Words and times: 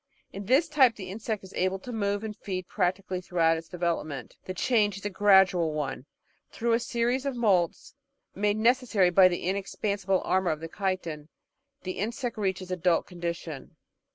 In 0.33 0.45
this 0.47 0.67
type 0.67 0.95
the 0.95 1.11
insect 1.11 1.43
is 1.43 1.53
able 1.53 1.77
to 1.77 1.91
move 1.91 2.23
and 2.23 2.35
feed 2.35 2.67
practically 2.67 3.21
through 3.21 3.41
out 3.41 3.55
its 3.55 3.69
development; 3.69 4.35
the 4.45 4.53
change 4.55 4.97
is 4.97 5.05
a 5.05 5.11
gradual 5.11 5.73
one. 5.73 6.07
Through 6.51 6.73
a 6.73 6.79
series 6.79 7.23
of 7.23 7.35
moults, 7.35 7.93
made 8.33 8.57
necessary 8.57 9.11
by 9.11 9.27
the 9.27 9.43
inexpansible 9.43 10.23
armour 10.25 10.49
of 10.49 10.61
chitin, 10.63 11.27
the 11.83 11.99
insect 11.99 12.35
reaches 12.39 12.69
the 12.69 12.73
adult 12.73 13.05
condition. 13.05 13.75